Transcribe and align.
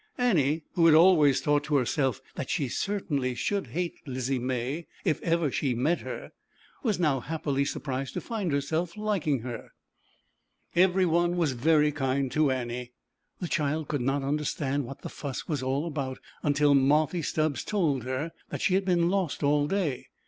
Annie, 0.17 0.63
who 0.73 0.87
had 0.87 0.95
always 0.95 1.41
thought 1.41 1.63
to 1.65 1.75
herself 1.75 2.21
that 2.33 2.49
she 2.49 2.67
certainly 2.67 3.35
should 3.35 3.67
hate 3.67 4.03
248 4.03 4.07
ZAUBERLINDA, 4.07 4.07
THE 4.07 4.09
WISE 4.09 4.15
WITCH. 4.15 4.15
Lizzie 4.15 4.39
May, 4.39 4.87
if 5.11 5.21
ever 5.21 5.51
she 5.51 5.75
met 5.75 5.99
her, 5.99 6.31
was 6.81 6.99
now 6.99 7.19
happily 7.19 7.63
surprised 7.65 8.15
to 8.15 8.19
find 8.19 8.51
herself 8.51 8.97
liking 8.97 9.41
her. 9.41 9.69
Every 10.75 11.05
one 11.05 11.37
was 11.37 11.51
very 11.51 11.91
kind 11.91 12.31
to 12.31 12.49
Annie. 12.49 12.93
The 13.41 13.47
child 13.47 13.89
could 13.89 14.01
not 14.01 14.23
understand 14.23 14.85
what 14.85 15.03
the 15.03 15.09
fuss 15.09 15.47
was 15.47 15.61
all 15.61 15.85
about, 15.85 16.17
until 16.41 16.73
Marthy 16.73 17.21
Stubbs 17.21 17.63
told 17.63 18.03
her 18.03 18.31
that 18.49 18.61
she 18.63 18.73
had 18.73 18.85
been 18.85 19.07
lost 19.11 19.43
all 19.43 19.67
day. 19.67 20.07